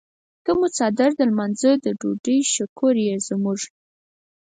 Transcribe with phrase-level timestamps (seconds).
[0.43, 3.59] ته مو څادر د لمانځۀ د ډوډۍ شکور یې زموږ.